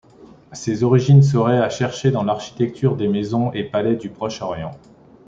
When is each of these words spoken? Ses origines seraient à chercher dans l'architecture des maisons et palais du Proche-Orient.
Ses 0.51 0.83
origines 0.83 1.21
seraient 1.21 1.59
à 1.59 1.69
chercher 1.69 2.09
dans 2.09 2.23
l'architecture 2.23 2.95
des 2.95 3.07
maisons 3.07 3.51
et 3.51 3.63
palais 3.63 3.95
du 3.97 4.09
Proche-Orient. 4.09 4.71